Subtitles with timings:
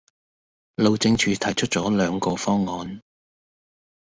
[0.77, 3.03] 路政署提出咗兩個方案